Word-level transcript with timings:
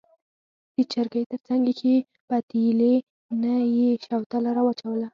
د 0.75 0.77
چرګۍ 0.91 1.23
تر 1.31 1.39
څنګ 1.47 1.61
ایښې 1.67 1.95
پتیلې 2.27 2.95
نه 3.41 3.53
یې 3.75 3.89
شوتله 4.05 4.49
راواچوله. 4.57 5.07